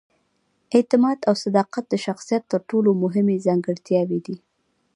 [0.75, 4.37] اعتماد او صداقت د شخصیت تر ټولو مهمې ځانګړتیاوې دي.